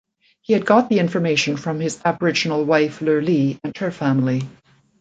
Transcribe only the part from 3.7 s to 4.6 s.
her family.